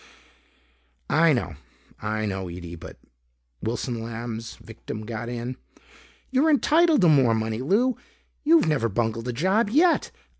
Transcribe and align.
"I 1.11 1.31
know, 1.31 1.57
I 2.01 2.25
know, 2.25 2.49
Ede 2.49 2.79
but" 2.79 2.97
Wilson 3.61 4.01
Lamb's 4.01 4.55
victim 4.55 5.05
got 5.05 5.29
in. 5.29 5.57
"You're 6.31 6.49
entitled 6.49 7.01
to 7.01 7.07
more 7.07 7.35
money, 7.35 7.59
Lou! 7.59 7.97
You've 8.43 8.67
never 8.67 8.89
bungled 8.89 9.27
a 9.27 9.31
job 9.31 9.69
yet. 9.69 10.09